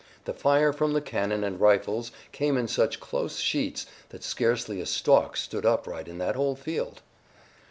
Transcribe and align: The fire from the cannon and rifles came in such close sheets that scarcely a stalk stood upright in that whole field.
The 0.25 0.33
fire 0.33 0.73
from 0.73 0.93
the 0.93 0.99
cannon 0.99 1.43
and 1.43 1.61
rifles 1.61 2.11
came 2.31 2.57
in 2.57 2.67
such 2.67 2.99
close 2.99 3.37
sheets 3.37 3.85
that 4.09 4.23
scarcely 4.23 4.81
a 4.81 4.85
stalk 4.87 5.37
stood 5.37 5.63
upright 5.63 6.07
in 6.07 6.17
that 6.17 6.35
whole 6.35 6.55
field. 6.55 7.03